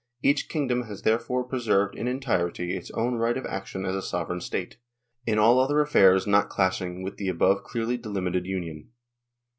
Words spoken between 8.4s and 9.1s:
union.